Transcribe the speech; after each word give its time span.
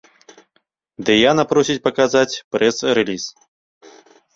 Дыяна 1.11 1.47
просіць 1.53 1.77
паказаць 1.87 2.27
прэс-рэліз. 2.57 3.23